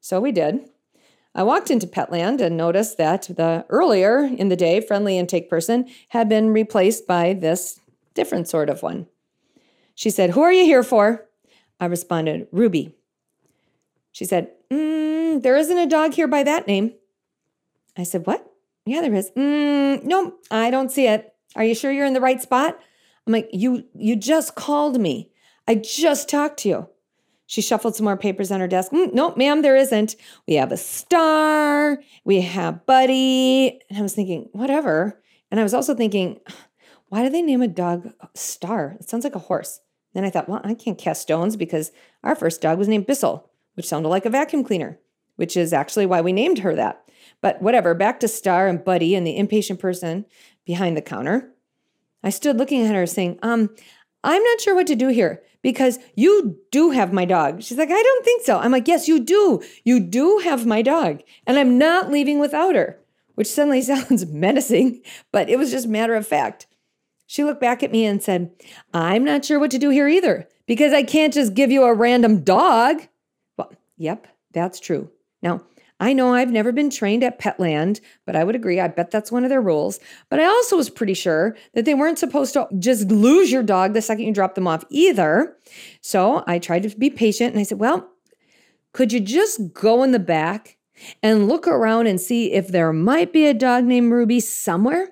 So 0.00 0.20
we 0.20 0.30
did. 0.30 0.68
I 1.34 1.42
walked 1.42 1.70
into 1.70 1.86
Petland 1.86 2.40
and 2.40 2.56
noticed 2.56 2.98
that 2.98 3.22
the 3.22 3.64
earlier 3.68 4.24
in 4.24 4.48
the 4.48 4.56
day 4.56 4.80
friendly 4.80 5.18
intake 5.18 5.48
person 5.48 5.88
had 6.08 6.28
been 6.28 6.52
replaced 6.52 7.06
by 7.06 7.34
this 7.34 7.80
different 8.14 8.48
sort 8.48 8.68
of 8.70 8.82
one. 8.82 9.06
She 9.94 10.10
said, 10.10 10.30
Who 10.30 10.42
are 10.42 10.52
you 10.52 10.64
here 10.64 10.82
for? 10.82 11.26
I 11.80 11.86
responded, 11.86 12.48
Ruby. 12.50 12.94
She 14.12 14.24
said, 14.24 14.50
mm, 14.70 15.42
There 15.42 15.56
isn't 15.56 15.78
a 15.78 15.86
dog 15.86 16.14
here 16.14 16.28
by 16.28 16.42
that 16.42 16.66
name. 16.66 16.94
I 17.96 18.02
said, 18.02 18.26
What? 18.26 18.44
Yeah, 18.86 19.00
there 19.00 19.14
is. 19.14 19.30
Mm, 19.36 20.04
no, 20.04 20.34
I 20.50 20.70
don't 20.70 20.90
see 20.90 21.06
it. 21.06 21.34
Are 21.56 21.64
you 21.64 21.74
sure 21.74 21.92
you're 21.92 22.06
in 22.06 22.14
the 22.14 22.20
right 22.20 22.40
spot? 22.40 22.78
I'm 23.26 23.32
like, 23.32 23.48
You 23.52 23.84
you 23.94 24.16
just 24.16 24.54
called 24.54 25.00
me. 25.00 25.30
I 25.66 25.74
just 25.74 26.28
talked 26.28 26.60
to 26.60 26.68
you. 26.68 26.88
She 27.48 27.62
shuffled 27.62 27.96
some 27.96 28.04
more 28.04 28.18
papers 28.18 28.50
on 28.50 28.60
her 28.60 28.68
desk. 28.68 28.92
Mm, 28.92 29.14
no, 29.14 29.34
ma'am, 29.34 29.62
there 29.62 29.74
isn't. 29.74 30.16
We 30.46 30.54
have 30.56 30.70
a 30.70 30.76
star. 30.76 31.98
We 32.22 32.42
have 32.42 32.84
Buddy. 32.84 33.80
And 33.88 33.98
I 33.98 34.02
was 34.02 34.14
thinking, 34.14 34.50
whatever. 34.52 35.18
And 35.50 35.58
I 35.58 35.62
was 35.62 35.72
also 35.72 35.94
thinking, 35.94 36.40
why 37.08 37.22
do 37.22 37.30
they 37.30 37.40
name 37.40 37.62
a 37.62 37.66
dog 37.66 38.12
Star? 38.34 38.98
It 39.00 39.08
sounds 39.08 39.24
like 39.24 39.34
a 39.34 39.40
horse. 39.40 39.80
Then 40.12 40.24
I 40.24 40.30
thought, 40.30 40.46
well, 40.46 40.60
I 40.62 40.74
can't 40.74 40.98
cast 40.98 41.22
stones 41.22 41.56
because 41.56 41.90
our 42.22 42.36
first 42.36 42.60
dog 42.60 42.78
was 42.78 42.86
named 42.86 43.06
Bissell, 43.06 43.50
which 43.74 43.88
sounded 43.88 44.10
like 44.10 44.26
a 44.26 44.30
vacuum 44.30 44.62
cleaner, 44.62 44.98
which 45.36 45.56
is 45.56 45.72
actually 45.72 46.04
why 46.04 46.20
we 46.20 46.34
named 46.34 46.58
her 46.58 46.74
that. 46.74 47.08
But 47.40 47.62
whatever, 47.62 47.94
back 47.94 48.20
to 48.20 48.28
Star 48.28 48.66
and 48.66 48.84
Buddy 48.84 49.14
and 49.14 49.26
the 49.26 49.38
impatient 49.38 49.80
person 49.80 50.26
behind 50.66 50.98
the 50.98 51.02
counter. 51.02 51.54
I 52.22 52.28
stood 52.28 52.58
looking 52.58 52.84
at 52.84 52.94
her 52.94 53.06
saying, 53.06 53.38
um, 53.42 53.70
I'm 54.22 54.42
not 54.42 54.60
sure 54.60 54.74
what 54.74 54.86
to 54.88 54.94
do 54.94 55.08
here 55.08 55.42
because 55.68 55.98
you 56.14 56.58
do 56.70 56.92
have 56.92 57.12
my 57.12 57.26
dog. 57.26 57.62
She's 57.62 57.76
like, 57.76 57.90
I 57.90 58.02
don't 58.02 58.24
think 58.24 58.42
so. 58.42 58.58
I'm 58.58 58.72
like, 58.72 58.88
yes, 58.88 59.06
you 59.06 59.20
do. 59.20 59.62
You 59.84 60.00
do 60.00 60.38
have 60.38 60.64
my 60.64 60.80
dog. 60.80 61.20
And 61.46 61.58
I'm 61.58 61.76
not 61.76 62.10
leaving 62.10 62.38
without 62.38 62.74
her, 62.74 62.98
which 63.34 63.48
suddenly 63.48 63.82
sounds 63.82 64.24
menacing, 64.24 65.02
but 65.30 65.50
it 65.50 65.58
was 65.58 65.70
just 65.70 65.86
matter 65.86 66.14
of 66.14 66.26
fact. 66.26 66.66
She 67.26 67.44
looked 67.44 67.60
back 67.60 67.82
at 67.82 67.92
me 67.92 68.06
and 68.06 68.22
said, 68.22 68.50
I'm 68.94 69.24
not 69.24 69.44
sure 69.44 69.60
what 69.60 69.70
to 69.72 69.78
do 69.78 69.90
here 69.90 70.08
either 70.08 70.48
because 70.66 70.94
I 70.94 71.02
can't 71.02 71.34
just 71.34 71.52
give 71.52 71.70
you 71.70 71.82
a 71.82 71.92
random 71.92 72.44
dog. 72.44 73.02
Well, 73.58 73.70
yep, 73.98 74.26
that's 74.54 74.80
true. 74.80 75.10
Now, 75.42 75.60
I 76.00 76.12
know 76.12 76.32
I've 76.32 76.52
never 76.52 76.70
been 76.70 76.90
trained 76.90 77.24
at 77.24 77.40
Petland, 77.40 78.00
but 78.24 78.36
I 78.36 78.44
would 78.44 78.54
agree. 78.54 78.78
I 78.78 78.86
bet 78.88 79.10
that's 79.10 79.32
one 79.32 79.42
of 79.42 79.50
their 79.50 79.60
rules. 79.60 79.98
But 80.28 80.38
I 80.38 80.44
also 80.44 80.76
was 80.76 80.90
pretty 80.90 81.14
sure 81.14 81.56
that 81.74 81.84
they 81.84 81.94
weren't 81.94 82.20
supposed 82.20 82.52
to 82.52 82.68
just 82.78 83.08
lose 83.08 83.50
your 83.50 83.64
dog 83.64 83.94
the 83.94 84.02
second 84.02 84.24
you 84.24 84.32
drop 84.32 84.54
them 84.54 84.68
off 84.68 84.84
either. 84.90 85.56
So 86.00 86.44
I 86.46 86.60
tried 86.60 86.84
to 86.84 86.96
be 86.96 87.10
patient 87.10 87.52
and 87.52 87.60
I 87.60 87.64
said, 87.64 87.80
Well, 87.80 88.08
could 88.92 89.12
you 89.12 89.20
just 89.20 89.72
go 89.72 90.02
in 90.02 90.12
the 90.12 90.18
back 90.18 90.76
and 91.22 91.48
look 91.48 91.66
around 91.66 92.06
and 92.06 92.20
see 92.20 92.52
if 92.52 92.68
there 92.68 92.92
might 92.92 93.32
be 93.32 93.46
a 93.46 93.54
dog 93.54 93.84
named 93.84 94.12
Ruby 94.12 94.40
somewhere? 94.40 95.08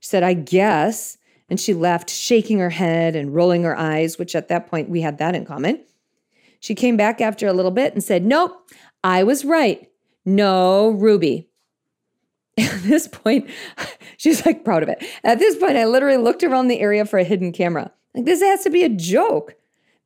She 0.00 0.08
said, 0.08 0.22
I 0.22 0.34
guess. 0.34 1.18
And 1.50 1.60
she 1.60 1.74
left, 1.74 2.08
shaking 2.08 2.60
her 2.60 2.70
head 2.70 3.14
and 3.14 3.34
rolling 3.34 3.62
her 3.64 3.76
eyes, 3.76 4.18
which 4.18 4.34
at 4.34 4.48
that 4.48 4.68
point 4.68 4.88
we 4.88 5.02
had 5.02 5.18
that 5.18 5.34
in 5.34 5.44
common. 5.44 5.84
She 6.62 6.76
came 6.76 6.96
back 6.96 7.20
after 7.20 7.48
a 7.48 7.52
little 7.52 7.72
bit 7.72 7.92
and 7.92 8.02
said, 8.02 8.24
Nope, 8.24 8.70
I 9.02 9.24
was 9.24 9.44
right. 9.44 9.90
No 10.24 10.90
Ruby. 10.90 11.48
At 12.58 12.82
this 12.82 13.08
point, 13.08 13.50
she's 14.16 14.46
like 14.46 14.64
proud 14.64 14.84
of 14.84 14.88
it. 14.88 15.04
At 15.24 15.40
this 15.40 15.56
point, 15.56 15.76
I 15.76 15.86
literally 15.86 16.22
looked 16.22 16.44
around 16.44 16.68
the 16.68 16.78
area 16.78 17.04
for 17.04 17.18
a 17.18 17.24
hidden 17.24 17.50
camera. 17.50 17.90
Like, 18.14 18.26
this 18.26 18.40
has 18.40 18.62
to 18.62 18.70
be 18.70 18.84
a 18.84 18.88
joke. 18.88 19.56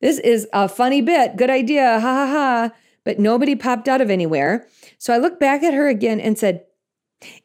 This 0.00 0.18
is 0.18 0.48
a 0.54 0.66
funny 0.66 1.02
bit. 1.02 1.36
Good 1.36 1.50
idea. 1.50 2.00
Ha 2.00 2.00
ha 2.00 2.26
ha. 2.26 2.70
But 3.04 3.18
nobody 3.18 3.54
popped 3.54 3.86
out 3.86 4.00
of 4.00 4.10
anywhere. 4.10 4.66
So 4.96 5.12
I 5.12 5.18
looked 5.18 5.38
back 5.38 5.62
at 5.62 5.74
her 5.74 5.88
again 5.88 6.20
and 6.20 6.38
said, 6.38 6.64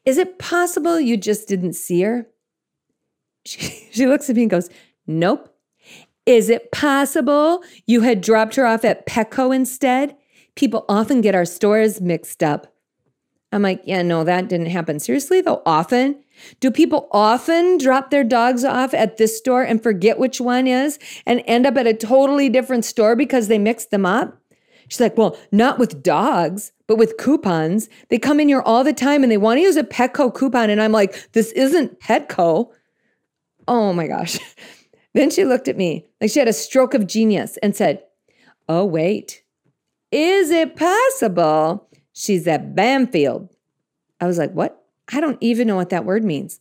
Is 0.06 0.16
it 0.16 0.38
possible 0.38 0.98
you 0.98 1.18
just 1.18 1.48
didn't 1.48 1.74
see 1.74 2.02
her? 2.02 2.26
She, 3.44 3.88
she 3.90 4.06
looks 4.06 4.30
at 4.30 4.36
me 4.36 4.42
and 4.42 4.50
goes, 4.50 4.70
Nope. 5.06 5.51
Is 6.26 6.48
it 6.48 6.70
possible 6.70 7.62
you 7.86 8.02
had 8.02 8.20
dropped 8.20 8.54
her 8.54 8.66
off 8.66 8.84
at 8.84 9.06
Petco 9.06 9.54
instead? 9.54 10.16
People 10.54 10.84
often 10.88 11.20
get 11.20 11.34
our 11.34 11.44
stores 11.44 12.00
mixed 12.00 12.42
up. 12.42 12.72
I'm 13.50 13.62
like, 13.62 13.82
yeah, 13.84 14.02
no, 14.02 14.24
that 14.24 14.48
didn't 14.48 14.66
happen. 14.66 14.98
Seriously, 14.98 15.40
though, 15.42 15.62
often? 15.66 16.22
Do 16.60 16.70
people 16.70 17.08
often 17.12 17.76
drop 17.76 18.10
their 18.10 18.24
dogs 18.24 18.64
off 18.64 18.94
at 18.94 19.18
this 19.18 19.36
store 19.36 19.62
and 19.62 19.82
forget 19.82 20.18
which 20.18 20.40
one 20.40 20.66
is 20.66 20.98
and 21.26 21.42
end 21.46 21.66
up 21.66 21.76
at 21.76 21.86
a 21.86 21.92
totally 21.92 22.48
different 22.48 22.84
store 22.84 23.14
because 23.14 23.48
they 23.48 23.58
mixed 23.58 23.90
them 23.90 24.06
up? 24.06 24.38
She's 24.88 25.00
like, 25.00 25.16
well, 25.18 25.36
not 25.50 25.78
with 25.78 26.02
dogs, 26.02 26.72
but 26.86 26.96
with 26.96 27.16
coupons. 27.18 27.88
They 28.08 28.18
come 28.18 28.40
in 28.40 28.48
here 28.48 28.62
all 28.62 28.84
the 28.84 28.92
time 28.92 29.22
and 29.22 29.30
they 29.30 29.38
want 29.38 29.58
to 29.58 29.62
use 29.62 29.76
a 29.76 29.84
Petco 29.84 30.34
coupon. 30.34 30.70
And 30.70 30.80
I'm 30.80 30.92
like, 30.92 31.32
this 31.32 31.52
isn't 31.52 32.00
Petco. 32.00 32.70
Oh 33.68 33.92
my 33.92 34.06
gosh. 34.06 34.38
then 35.14 35.30
she 35.30 35.44
looked 35.44 35.68
at 35.68 35.76
me 35.76 36.06
like 36.20 36.30
she 36.30 36.38
had 36.38 36.48
a 36.48 36.52
stroke 36.52 36.94
of 36.94 37.06
genius 37.06 37.58
and 37.62 37.76
said, 37.76 38.02
oh, 38.68 38.84
wait. 38.84 39.42
Is 40.10 40.50
it 40.50 40.76
possible 40.76 41.88
she's 42.12 42.46
at 42.46 42.74
Banfield? 42.74 43.48
I 44.20 44.26
was 44.26 44.38
like, 44.38 44.52
What? 44.52 44.84
I 45.12 45.20
don't 45.20 45.38
even 45.40 45.66
know 45.66 45.74
what 45.74 45.90
that 45.90 46.04
word 46.04 46.22
means. 46.22 46.60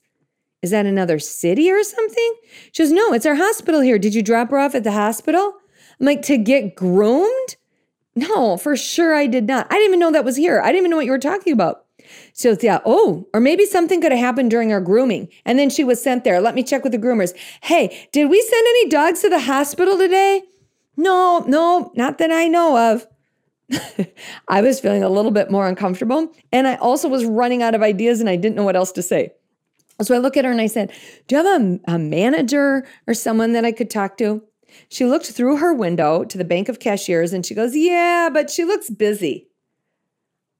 Is 0.61 0.71
that 0.71 0.85
another 0.85 1.19
city 1.19 1.69
or 1.69 1.83
something? 1.83 2.33
She 2.71 2.81
goes, 2.81 2.91
No, 2.91 3.13
it's 3.13 3.25
our 3.25 3.35
hospital 3.35 3.81
here. 3.81 3.99
Did 3.99 4.15
you 4.15 4.23
drop 4.23 4.49
her 4.49 4.57
off 4.57 4.73
at 4.73 4.83
the 4.83 4.93
hospital? 4.93 5.53
I'm 5.99 6.05
like, 6.05 6.21
To 6.23 6.37
get 6.37 6.75
groomed? 6.75 7.55
No, 8.15 8.57
for 8.57 8.75
sure 8.75 9.15
I 9.15 9.27
did 9.27 9.47
not. 9.47 9.67
I 9.69 9.75
didn't 9.75 9.87
even 9.87 9.99
know 9.99 10.11
that 10.11 10.25
was 10.25 10.37
here. 10.37 10.59
I 10.59 10.67
didn't 10.67 10.79
even 10.79 10.91
know 10.91 10.97
what 10.97 11.05
you 11.05 11.11
were 11.11 11.19
talking 11.19 11.53
about. 11.53 11.80
So 12.33 12.57
yeah, 12.61 12.79
oh, 12.85 13.27
or 13.33 13.39
maybe 13.39 13.65
something 13.65 14.01
could 14.01 14.11
have 14.11 14.19
happened 14.19 14.51
during 14.51 14.71
our 14.71 14.81
grooming. 14.81 15.29
And 15.45 15.59
then 15.59 15.69
she 15.69 15.83
was 15.83 16.01
sent 16.01 16.23
there. 16.23 16.41
Let 16.41 16.55
me 16.55 16.63
check 16.63 16.83
with 16.83 16.91
the 16.91 16.97
groomers. 16.97 17.35
Hey, 17.61 18.07
did 18.11 18.29
we 18.29 18.41
send 18.41 18.67
any 18.67 18.89
dogs 18.89 19.21
to 19.21 19.29
the 19.29 19.39
hospital 19.39 19.97
today? 19.97 20.43
No, 20.97 21.43
no, 21.47 21.91
not 21.95 22.17
that 22.17 22.31
I 22.31 22.47
know 22.47 22.93
of. 22.93 23.07
I 24.47 24.61
was 24.61 24.79
feeling 24.79 25.03
a 25.03 25.09
little 25.09 25.31
bit 25.31 25.49
more 25.49 25.67
uncomfortable. 25.67 26.31
And 26.51 26.67
I 26.67 26.75
also 26.75 27.07
was 27.07 27.25
running 27.25 27.63
out 27.63 27.75
of 27.75 27.81
ideas 27.81 28.19
and 28.19 28.29
I 28.29 28.35
didn't 28.35 28.55
know 28.55 28.63
what 28.63 28.75
else 28.75 28.91
to 28.93 29.01
say. 29.01 29.33
So 30.01 30.15
I 30.15 30.17
look 30.17 30.35
at 30.35 30.45
her 30.45 30.51
and 30.51 30.61
I 30.61 30.67
said, 30.67 30.91
Do 31.27 31.35
you 31.35 31.43
have 31.43 31.61
a, 31.61 31.79
a 31.93 31.99
manager 31.99 32.87
or 33.07 33.13
someone 33.13 33.53
that 33.53 33.65
I 33.65 33.71
could 33.71 33.89
talk 33.89 34.17
to? 34.17 34.43
She 34.89 35.05
looked 35.05 35.27
through 35.27 35.57
her 35.57 35.73
window 35.73 36.23
to 36.23 36.37
the 36.37 36.45
bank 36.45 36.69
of 36.69 36.79
cashiers 36.79 37.33
and 37.33 37.45
she 37.45 37.53
goes, 37.53 37.75
Yeah, 37.75 38.29
but 38.31 38.49
she 38.49 38.63
looks 38.63 38.89
busy. 38.89 39.47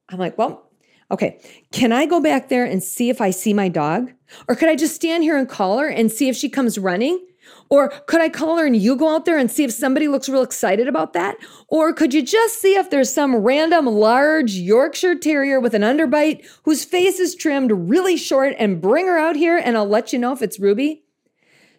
I'm 0.09 0.19
like, 0.19 0.37
well, 0.37 0.69
okay, 1.11 1.39
can 1.71 1.91
I 1.91 2.05
go 2.05 2.19
back 2.19 2.49
there 2.49 2.65
and 2.65 2.81
see 2.81 3.09
if 3.09 3.21
I 3.21 3.29
see 3.29 3.53
my 3.53 3.69
dog? 3.69 4.11
Or 4.47 4.55
could 4.55 4.69
I 4.69 4.75
just 4.75 4.95
stand 4.95 5.23
here 5.23 5.37
and 5.37 5.47
call 5.47 5.77
her 5.79 5.87
and 5.87 6.11
see 6.11 6.29
if 6.29 6.35
she 6.35 6.49
comes 6.49 6.77
running? 6.79 7.23
Or 7.69 7.89
could 8.07 8.21
I 8.21 8.29
call 8.29 8.57
her 8.57 8.65
and 8.65 8.75
you 8.75 8.95
go 8.95 9.13
out 9.13 9.25
there 9.25 9.37
and 9.37 9.49
see 9.49 9.63
if 9.63 9.71
somebody 9.71 10.07
looks 10.07 10.27
real 10.27 10.41
excited 10.41 10.87
about 10.87 11.13
that? 11.13 11.37
Or 11.69 11.93
could 11.93 12.13
you 12.13 12.21
just 12.21 12.59
see 12.59 12.75
if 12.75 12.89
there's 12.89 13.11
some 13.11 13.35
random 13.35 13.85
large 13.85 14.53
Yorkshire 14.53 15.15
Terrier 15.15 15.59
with 15.59 15.73
an 15.73 15.81
underbite 15.81 16.45
whose 16.63 16.83
face 16.83 17.19
is 17.19 17.35
trimmed 17.35 17.71
really 17.71 18.17
short 18.17 18.55
and 18.59 18.81
bring 18.81 19.05
her 19.07 19.17
out 19.17 19.35
here 19.35 19.57
and 19.57 19.77
I'll 19.77 19.87
let 19.87 20.11
you 20.11 20.19
know 20.19 20.33
if 20.33 20.41
it's 20.41 20.59
Ruby? 20.59 21.03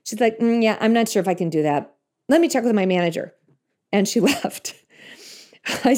She's 0.04 0.20
like, 0.20 0.38
mm, 0.38 0.62
Yeah, 0.62 0.78
I'm 0.80 0.92
not 0.92 1.08
sure 1.08 1.20
if 1.20 1.28
I 1.28 1.34
can 1.34 1.50
do 1.50 1.62
that. 1.62 1.94
Let 2.28 2.40
me 2.40 2.48
check 2.48 2.64
with 2.64 2.74
my 2.74 2.86
manager. 2.86 3.34
And 3.92 4.08
she 4.08 4.20
left. 4.20 4.74
I, 5.84 5.96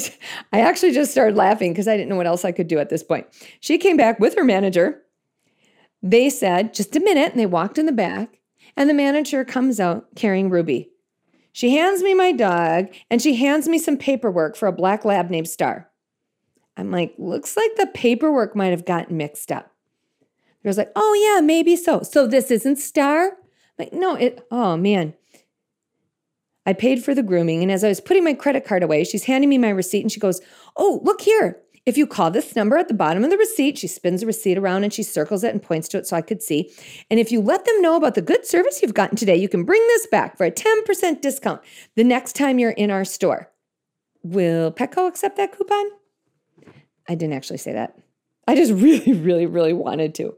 I 0.53 0.61
actually 0.61 0.91
just 0.91 1.11
started 1.11 1.35
laughing 1.35 1.71
because 1.71 1.87
I 1.87 1.97
didn't 1.97 2.09
know 2.09 2.15
what 2.15 2.27
else 2.27 2.45
I 2.45 2.51
could 2.51 2.67
do 2.67 2.79
at 2.79 2.89
this 2.89 3.03
point. 3.03 3.27
She 3.59 3.77
came 3.77 3.97
back 3.97 4.19
with 4.19 4.35
her 4.35 4.43
manager. 4.43 5.01
They 6.03 6.29
said, 6.29 6.73
Just 6.73 6.95
a 6.95 6.99
minute. 6.99 7.31
And 7.31 7.39
they 7.39 7.45
walked 7.45 7.77
in 7.77 7.85
the 7.85 7.91
back 7.91 8.39
and 8.77 8.89
the 8.89 8.93
manager 8.93 9.43
comes 9.43 9.79
out 9.79 10.07
carrying 10.15 10.49
Ruby. 10.49 10.91
She 11.51 11.75
hands 11.75 12.03
me 12.03 12.13
my 12.13 12.31
dog 12.31 12.87
and 13.09 13.21
she 13.21 13.35
hands 13.35 13.67
me 13.67 13.79
some 13.79 13.97
paperwork 13.97 14.55
for 14.55 14.67
a 14.67 14.73
black 14.73 15.05
lab 15.05 15.29
named 15.29 15.47
Star. 15.47 15.89
I'm 16.77 16.91
like, 16.91 17.13
looks 17.17 17.55
like 17.55 17.75
the 17.77 17.87
paperwork 17.87 18.55
might 18.55 18.71
have 18.71 18.85
gotten 18.85 19.17
mixed 19.17 19.51
up. 19.51 19.71
The 20.19 20.67
girl's 20.67 20.77
like, 20.77 20.91
oh 20.95 21.13
yeah, 21.13 21.41
maybe 21.41 21.75
so. 21.75 22.01
So 22.01 22.27
this 22.27 22.51
isn't 22.51 22.77
Star? 22.77 23.27
I'm 23.27 23.35
like, 23.79 23.93
no, 23.93 24.15
it, 24.15 24.45
oh 24.51 24.75
man. 24.75 25.13
I 26.65 26.73
paid 26.73 27.03
for 27.03 27.13
the 27.13 27.23
grooming, 27.23 27.61
and 27.61 27.71
as 27.71 27.83
I 27.83 27.89
was 27.89 28.01
putting 28.01 28.23
my 28.23 28.33
credit 28.33 28.65
card 28.65 28.83
away, 28.83 29.03
she's 29.03 29.25
handing 29.25 29.49
me 29.49 29.57
my 29.57 29.69
receipt 29.69 30.01
and 30.01 30.11
she 30.11 30.19
goes, 30.19 30.41
Oh, 30.75 31.01
look 31.03 31.21
here. 31.21 31.61
If 31.85 31.97
you 31.97 32.07
call 32.07 32.31
this 32.31 32.55
number 32.55 32.77
at 32.77 32.87
the 32.87 32.95
bottom 32.95 33.23
of 33.23 33.29
the 33.29 33.37
receipt, 33.37 33.77
she 33.77 33.87
spins 33.87 34.21
the 34.21 34.27
receipt 34.27 34.57
around 34.57 34.83
and 34.83 34.91
she 34.91 35.03
circles 35.03 35.43
it 35.43 35.53
and 35.53 35.61
points 35.61 35.87
to 35.89 35.99
it 35.99 36.07
so 36.07 36.17
I 36.17 36.21
could 36.21 36.41
see. 36.41 36.71
And 37.11 37.19
if 37.19 37.31
you 37.31 37.39
let 37.39 37.65
them 37.65 37.79
know 37.79 37.95
about 37.95 38.15
the 38.15 38.23
good 38.23 38.43
service 38.43 38.81
you've 38.81 38.95
gotten 38.95 39.15
today, 39.15 39.35
you 39.35 39.47
can 39.47 39.63
bring 39.63 39.85
this 39.87 40.07
back 40.07 40.35
for 40.35 40.45
a 40.45 40.51
10% 40.51 41.21
discount 41.21 41.61
the 41.95 42.03
next 42.03 42.35
time 42.35 42.57
you're 42.57 42.71
in 42.71 42.89
our 42.89 43.05
store. 43.05 43.51
Will 44.23 44.71
Petco 44.71 45.07
accept 45.07 45.37
that 45.37 45.55
coupon? 45.55 45.85
I 47.07 47.13
didn't 47.13 47.33
actually 47.33 47.59
say 47.59 47.73
that. 47.73 47.95
I 48.47 48.55
just 48.55 48.73
really, 48.81 49.13
really, 49.13 49.45
really 49.45 49.73
wanted 49.73 50.15
to. 50.15 50.33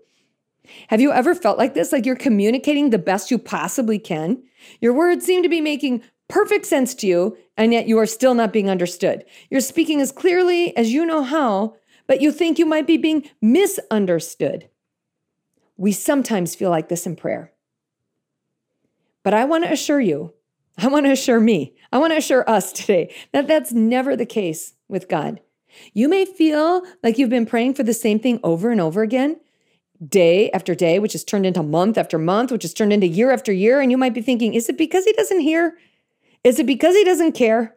Have 0.89 0.99
you 0.99 1.13
ever 1.13 1.33
felt 1.33 1.57
like 1.57 1.73
this? 1.73 1.93
Like 1.93 2.05
you're 2.05 2.17
communicating 2.17 2.89
the 2.89 2.97
best 2.97 3.31
you 3.31 3.37
possibly 3.37 3.99
can? 3.99 4.43
Your 4.81 4.93
words 4.93 5.25
seem 5.25 5.43
to 5.43 5.49
be 5.49 5.61
making 5.61 6.03
perfect 6.27 6.65
sense 6.65 6.93
to 6.95 7.07
you, 7.07 7.37
and 7.55 7.73
yet 7.73 7.87
you 7.87 7.97
are 7.97 8.05
still 8.05 8.33
not 8.33 8.53
being 8.53 8.69
understood. 8.69 9.25
You're 9.49 9.61
speaking 9.61 10.01
as 10.01 10.11
clearly 10.11 10.75
as 10.75 10.91
you 10.91 11.05
know 11.05 11.23
how, 11.23 11.75
but 12.05 12.21
you 12.21 12.31
think 12.31 12.59
you 12.59 12.65
might 12.65 12.87
be 12.87 12.97
being 12.97 13.29
misunderstood. 13.41 14.69
We 15.77 15.91
sometimes 15.91 16.55
feel 16.55 16.69
like 16.69 16.89
this 16.89 17.05
in 17.05 17.15
prayer. 17.15 17.53
But 19.23 19.33
I 19.33 19.45
want 19.45 19.65
to 19.65 19.71
assure 19.71 20.01
you, 20.01 20.33
I 20.77 20.87
want 20.87 21.05
to 21.05 21.11
assure 21.11 21.39
me, 21.39 21.75
I 21.91 21.97
want 21.97 22.13
to 22.13 22.17
assure 22.17 22.49
us 22.49 22.71
today 22.71 23.13
that 23.33 23.47
that's 23.47 23.71
never 23.71 24.15
the 24.15 24.25
case 24.25 24.73
with 24.87 25.09
God. 25.09 25.41
You 25.93 26.07
may 26.09 26.25
feel 26.25 26.83
like 27.03 27.17
you've 27.17 27.29
been 27.29 27.45
praying 27.45 27.75
for 27.75 27.83
the 27.83 27.93
same 27.93 28.19
thing 28.19 28.39
over 28.43 28.71
and 28.71 28.81
over 28.81 29.01
again, 29.01 29.39
day 30.07 30.49
after 30.51 30.75
day, 30.75 30.99
which 30.99 31.13
has 31.13 31.23
turned 31.23 31.45
into 31.45 31.63
month 31.63 31.97
after 31.97 32.17
month, 32.17 32.51
which 32.51 32.63
has 32.63 32.73
turned 32.73 32.93
into 32.93 33.07
year 33.07 33.31
after 33.31 33.51
year. 33.51 33.81
And 33.81 33.91
you 33.91 33.97
might 33.97 34.13
be 34.13 34.21
thinking, 34.21 34.53
is 34.53 34.69
it 34.69 34.77
because 34.77 35.05
he 35.05 35.13
doesn't 35.13 35.41
hear? 35.41 35.77
Is 36.43 36.59
it 36.59 36.65
because 36.65 36.95
he 36.95 37.03
doesn't 37.03 37.33
care? 37.33 37.75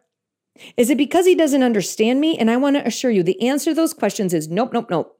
Is 0.77 0.89
it 0.89 0.97
because 0.97 1.25
he 1.25 1.35
doesn't 1.35 1.63
understand 1.63 2.19
me? 2.19 2.37
And 2.37 2.51
I 2.51 2.57
want 2.57 2.75
to 2.75 2.85
assure 2.85 3.11
you 3.11 3.23
the 3.23 3.41
answer 3.47 3.71
to 3.71 3.75
those 3.75 3.93
questions 3.93 4.33
is 4.33 4.47
nope, 4.47 4.73
nope, 4.73 4.89
nope. 4.89 5.17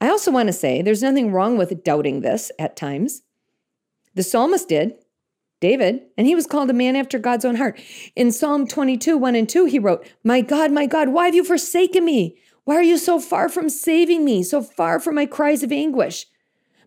I 0.00 0.08
also 0.08 0.30
want 0.30 0.48
to 0.48 0.52
say 0.52 0.82
there's 0.82 1.02
nothing 1.02 1.32
wrong 1.32 1.56
with 1.56 1.82
doubting 1.82 2.20
this 2.20 2.52
at 2.58 2.76
times. 2.76 3.22
The 4.14 4.22
psalmist 4.22 4.68
did, 4.68 4.94
David, 5.60 6.02
and 6.18 6.26
he 6.26 6.34
was 6.34 6.46
called 6.46 6.68
a 6.70 6.74
man 6.74 6.96
after 6.96 7.18
God's 7.18 7.44
own 7.44 7.56
heart. 7.56 7.80
In 8.14 8.30
Psalm 8.30 8.66
22, 8.66 9.16
1 9.16 9.34
and 9.34 9.48
2, 9.48 9.66
he 9.66 9.78
wrote, 9.78 10.06
My 10.22 10.42
God, 10.42 10.70
my 10.70 10.86
God, 10.86 11.08
why 11.10 11.26
have 11.26 11.34
you 11.34 11.44
forsaken 11.44 12.04
me? 12.04 12.36
Why 12.64 12.74
are 12.76 12.82
you 12.82 12.98
so 12.98 13.20
far 13.20 13.48
from 13.48 13.70
saving 13.70 14.24
me, 14.24 14.42
so 14.42 14.60
far 14.60 15.00
from 15.00 15.14
my 15.14 15.24
cries 15.24 15.62
of 15.62 15.72
anguish? 15.72 16.26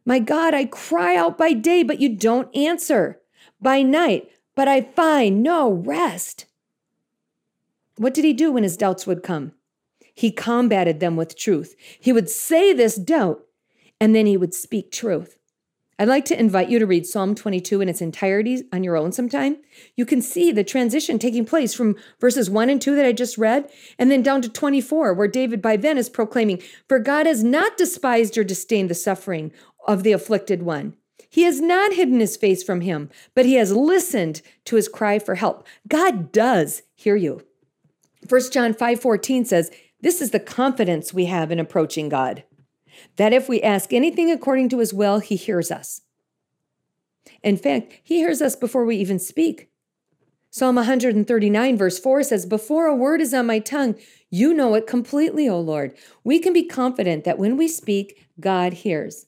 My 0.06 0.20
God, 0.20 0.54
I 0.54 0.66
cry 0.66 1.16
out 1.16 1.38
by 1.38 1.54
day, 1.54 1.84
but 1.84 2.00
you 2.00 2.16
don't 2.16 2.56
answer. 2.56 3.20
By 3.62 3.82
night, 3.82 4.30
but 4.60 4.68
I 4.68 4.82
find 4.82 5.42
no 5.42 5.72
rest. 5.72 6.46
What 7.96 8.14
did 8.14 8.26
he 8.26 8.34
do 8.34 8.52
when 8.52 8.64
his 8.64 8.76
doubts 8.76 9.08
would 9.08 9.24
come? 9.24 9.54
He 10.14 10.34
combated 10.34 11.00
them 11.00 11.16
with 11.16 11.38
truth. 11.38 11.78
He 11.98 12.12
would 12.12 12.30
say 12.30 12.74
this 12.74 12.96
doubt, 12.96 13.40
and 14.02 14.14
then 14.14 14.26
he 14.26 14.36
would 14.36 14.54
speak 14.54 14.92
truth. 14.92 15.40
I'd 15.98 16.10
like 16.10 16.26
to 16.26 16.38
invite 16.38 16.70
you 16.70 16.78
to 16.78 16.86
read 16.86 17.06
Psalm 17.06 17.36
22 17.36 17.80
in 17.80 17.88
its 17.88 18.02
entirety 18.02 18.64
on 18.74 18.84
your 18.84 18.98
own 18.98 19.14
sometime. 19.14 19.56
You 19.96 20.06
can 20.06 20.22
see 20.22 20.52
the 20.52 20.66
transition 20.66 21.20
taking 21.20 21.46
place 21.46 21.74
from 21.74 21.96
verses 22.20 22.50
1 22.50 22.70
and 22.70 22.82
2 22.82 22.98
that 22.98 23.06
I 23.06 23.14
just 23.14 23.38
read, 23.38 23.72
and 23.98 24.12
then 24.12 24.22
down 24.22 24.42
to 24.42 24.50
24, 24.50 25.14
where 25.14 25.30
David 25.30 25.62
by 25.62 25.78
then 25.78 25.98
is 25.98 26.10
proclaiming, 26.10 26.62
For 26.86 27.00
God 27.00 27.28
has 27.28 27.46
not 27.46 27.78
despised 27.78 28.38
or 28.38 28.44
disdained 28.44 28.90
the 28.90 28.94
suffering 28.94 29.54
of 29.88 30.04
the 30.04 30.12
afflicted 30.12 30.64
one. 30.64 30.96
He 31.30 31.44
has 31.44 31.62
not 31.62 31.94
hidden 31.94 32.20
his 32.20 32.36
face 32.36 32.64
from 32.64 32.82
him, 32.82 33.10
but 33.36 33.46
he 33.46 33.54
has 33.56 33.72
listened 33.72 34.42
to 34.66 34.76
his 34.76 34.88
cry 34.88 35.20
for 35.20 35.36
help. 35.36 35.66
God 35.88 36.32
does 36.32 36.82
hear 36.96 37.16
you. 37.16 37.44
1 38.28 38.52
John 38.52 38.74
5:14 38.74 39.46
says, 39.46 39.72
"This 40.02 40.22
is 40.22 40.32
the 40.32 40.40
confidence 40.40 41.14
we 41.14 41.26
have 41.26 41.52
in 41.52 41.60
approaching 41.60 42.10
God, 42.10 42.44
that 43.16 43.34
if 43.34 43.48
we 43.48 43.62
ask 43.62 43.94
anything 43.94 44.32
according 44.32 44.70
to 44.70 44.80
his 44.80 44.94
will, 44.94 45.20
he 45.20 45.36
hears 45.36 45.72
us." 45.72 46.02
In 47.44 47.58
fact, 47.58 47.94
he 48.04 48.18
hears 48.18 48.42
us 48.42 48.56
before 48.56 48.84
we 48.84 48.98
even 48.98 49.20
speak. 49.20 49.70
Psalm 50.52 50.76
139, 50.76 51.78
verse 51.78 52.00
4 52.00 52.24
says, 52.24 52.46
Before 52.48 52.88
a 52.88 52.96
word 52.96 53.22
is 53.22 53.36
on 53.36 53.46
my 53.46 53.60
tongue, 53.60 53.96
you 54.32 54.52
know 54.52 54.74
it 54.74 54.88
completely, 54.88 55.48
O 55.48 55.60
Lord. 55.60 55.96
We 56.24 56.40
can 56.40 56.54
be 56.54 56.64
confident 56.64 57.24
that 57.24 57.38
when 57.38 57.56
we 57.56 57.68
speak, 57.68 58.28
God 58.40 58.74
hears. 58.74 59.28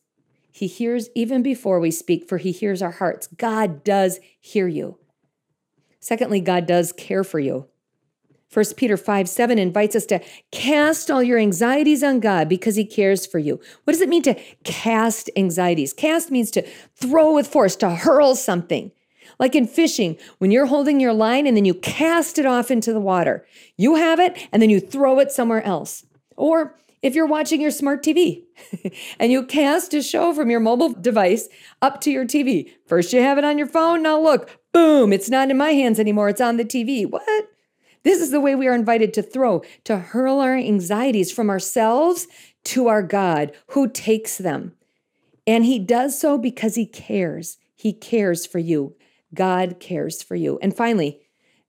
He 0.52 0.68
hears 0.68 1.10
even 1.16 1.42
before 1.42 1.80
we 1.80 1.92
speak, 1.92 2.28
for 2.28 2.38
he 2.38 2.52
hears 2.52 2.82
our 2.82 2.92
hearts. 2.92 3.28
God 3.28 3.84
does 3.84 4.20
hear 4.40 4.68
you. 4.68 4.98
Secondly, 6.00 6.42
God 6.42 6.66
does 6.66 6.92
care 6.92 7.24
for 7.24 7.40
you. 7.40 7.68
1 8.54 8.66
Peter 8.76 8.98
5 8.98 9.30
7 9.30 9.58
invites 9.58 9.96
us 9.96 10.06
to 10.08 10.20
cast 10.52 11.10
all 11.10 11.24
your 11.24 11.38
anxieties 11.38 12.04
on 12.04 12.20
God 12.20 12.50
because 12.50 12.76
he 12.76 12.84
cares 12.84 13.26
for 13.26 13.40
you. 13.40 13.62
What 13.86 13.94
does 13.94 14.02
it 14.02 14.10
mean 14.10 14.24
to 14.24 14.34
cast 14.64 15.30
anxieties? 15.38 15.94
Cast 15.94 16.32
means 16.32 16.52
to 16.52 16.68
throw 16.96 17.34
with 17.34 17.48
force, 17.48 17.78
to 17.78 17.92
hurl 17.92 18.36
something. 18.36 18.92
Like 19.40 19.56
in 19.56 19.68
fishing, 19.68 20.18
when 20.40 20.52
you're 20.52 20.66
holding 20.66 21.00
your 21.00 21.14
line 21.14 21.48
and 21.48 21.56
then 21.56 21.64
you 21.64 21.74
cast 21.74 22.38
it 22.38 22.46
off 22.46 22.70
into 22.70 22.92
the 22.92 23.00
water, 23.00 23.46
you 23.78 23.96
have 23.96 24.20
it 24.20 24.38
and 24.52 24.62
then 24.62 24.70
you 24.70 24.82
throw 24.82 25.20
it 25.20 25.32
somewhere 25.32 25.64
else. 25.64 26.06
Or 26.36 26.78
if 27.02 27.16
you're 27.16 27.28
watching 27.28 27.62
your 27.62 27.72
smart 27.72 28.04
TV 28.04 28.44
and 29.20 29.32
you 29.32 29.44
cast 29.44 29.94
a 29.94 30.02
show 30.02 30.34
from 30.34 30.50
your 30.50 30.60
mobile 30.60 30.90
device 30.90 31.50
up 31.82 32.02
to 32.02 32.12
your 32.12 32.26
TV. 32.26 32.72
First, 32.86 33.14
you 33.14 33.22
have 33.22 33.38
it 33.38 33.44
on 33.44 33.58
your 33.58 33.68
phone. 33.68 34.04
Now, 34.04 34.20
look, 34.20 34.60
boom, 34.72 35.12
it's 35.12 35.30
not 35.30 35.50
in 35.50 35.58
my 35.58 35.72
hands 35.72 36.00
anymore. 36.00 36.30
It's 36.30 36.42
on 36.42 36.58
the 36.58 36.66
TV. 36.66 37.10
What? 37.10 37.50
This 38.04 38.22
is 38.22 38.32
the 38.32 38.42
way 38.42 38.56
we 38.56 38.68
are 38.68 38.74
invited 38.74 39.14
to 39.14 39.22
throw, 39.22 39.62
to 39.84 39.98
hurl 39.98 40.40
our 40.40 40.56
anxieties 40.56 41.32
from 41.32 41.50
ourselves 41.50 42.28
to 42.64 42.88
our 42.88 43.04
God 43.04 43.52
who 43.68 43.90
takes 43.90 44.38
them. 44.38 44.74
And 45.46 45.66
he 45.66 45.80
does 45.80 46.20
so 46.20 46.38
because 46.38 46.76
he 46.76 46.86
cares. 46.86 47.58
He 47.76 47.94
cares 47.94 48.46
for 48.46 48.60
you. 48.60 48.96
God 49.34 49.80
cares 49.80 50.22
for 50.22 50.36
you. 50.36 50.60
And 50.62 50.76
finally, 50.76 51.22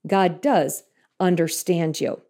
God 0.05 0.41
does 0.41 0.83
understand 1.19 1.99
you 2.01 2.21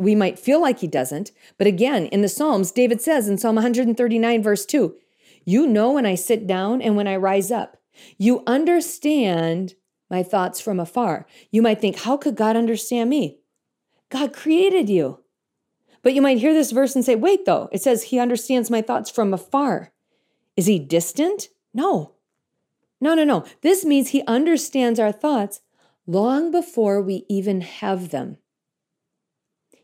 we 0.00 0.14
might 0.14 0.38
feel 0.38 0.62
like 0.62 0.78
he 0.78 0.86
doesn't. 0.86 1.30
But 1.58 1.66
again, 1.66 2.06
in 2.06 2.22
the 2.22 2.28
Psalms, 2.28 2.72
David 2.72 3.02
says 3.02 3.28
in 3.28 3.36
Psalm 3.36 3.56
139, 3.56 4.42
verse 4.42 4.64
2, 4.64 4.96
You 5.44 5.66
know 5.66 5.92
when 5.92 6.06
I 6.06 6.14
sit 6.14 6.46
down 6.46 6.80
and 6.80 6.96
when 6.96 7.06
I 7.06 7.16
rise 7.16 7.50
up. 7.50 7.76
You 8.16 8.42
understand 8.46 9.74
my 10.08 10.22
thoughts 10.22 10.58
from 10.58 10.80
afar. 10.80 11.26
You 11.50 11.60
might 11.60 11.82
think, 11.82 12.00
How 12.00 12.16
could 12.16 12.34
God 12.34 12.56
understand 12.56 13.10
me? 13.10 13.40
God 14.08 14.32
created 14.32 14.88
you. 14.88 15.20
But 16.02 16.14
you 16.14 16.22
might 16.22 16.38
hear 16.38 16.54
this 16.54 16.70
verse 16.70 16.94
and 16.94 17.04
say, 17.04 17.14
Wait, 17.14 17.44
though, 17.44 17.68
it 17.70 17.82
says 17.82 18.04
he 18.04 18.18
understands 18.18 18.70
my 18.70 18.80
thoughts 18.80 19.10
from 19.10 19.34
afar. 19.34 19.92
Is 20.56 20.64
he 20.64 20.78
distant? 20.78 21.48
No. 21.74 22.14
No, 23.02 23.14
no, 23.14 23.24
no. 23.24 23.44
This 23.60 23.84
means 23.84 24.08
he 24.08 24.22
understands 24.26 24.98
our 24.98 25.12
thoughts 25.12 25.60
long 26.06 26.50
before 26.50 27.02
we 27.02 27.26
even 27.28 27.60
have 27.60 28.10
them. 28.10 28.38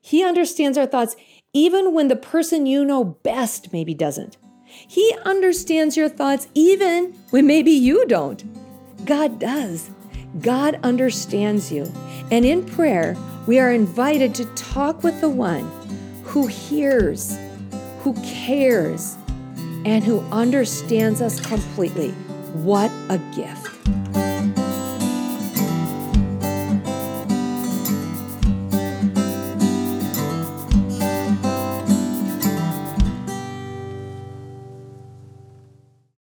He 0.06 0.22
understands 0.22 0.78
our 0.78 0.86
thoughts 0.86 1.16
even 1.52 1.92
when 1.92 2.06
the 2.06 2.14
person 2.14 2.64
you 2.64 2.84
know 2.84 3.02
best 3.02 3.72
maybe 3.72 3.92
doesn't. 3.92 4.36
He 4.64 5.12
understands 5.24 5.96
your 5.96 6.08
thoughts 6.08 6.46
even 6.54 7.12
when 7.30 7.44
maybe 7.48 7.72
you 7.72 8.06
don't. 8.06 8.44
God 9.04 9.40
does. 9.40 9.90
God 10.40 10.78
understands 10.84 11.72
you. 11.72 11.92
And 12.30 12.44
in 12.44 12.64
prayer, 12.64 13.16
we 13.48 13.58
are 13.58 13.72
invited 13.72 14.32
to 14.36 14.44
talk 14.54 15.02
with 15.02 15.20
the 15.20 15.28
one 15.28 15.68
who 16.22 16.46
hears, 16.46 17.36
who 18.02 18.14
cares, 18.22 19.16
and 19.84 20.04
who 20.04 20.20
understands 20.30 21.20
us 21.20 21.40
completely. 21.40 22.12
What 22.62 22.92
a 23.08 23.18
gift. 23.34 23.75